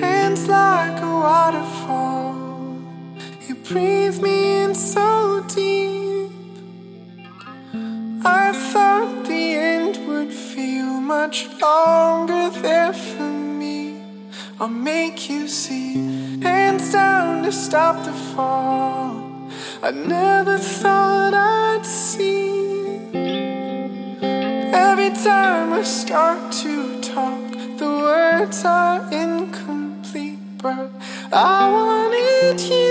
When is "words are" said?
27.88-29.00